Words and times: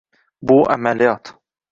bu 0.41 0.55
amaliyot 0.75 1.33